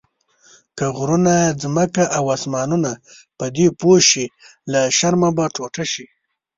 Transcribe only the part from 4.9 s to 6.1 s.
شرمه به ټوټه شي.